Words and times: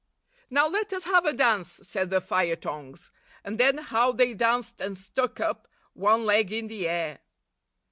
'Now 0.49 0.67
let 0.67 0.91
us 0.93 1.03
have 1.03 1.27
a 1.27 1.31
dance,' 1.33 1.79
said 1.87 2.09
the 2.09 2.21
fire 2.21 2.55
tongs; 2.55 3.11
and 3.43 3.59
then 3.59 3.77
how 3.77 4.11
they 4.11 4.33
danced 4.33 4.81
and 4.81 4.97
stuck 4.97 5.39
up 5.39 5.67
197 5.93 5.93
one 5.93 6.25
leg 6.25 6.51
in 6.51 6.65
the 6.69 6.89
air! 6.89 7.19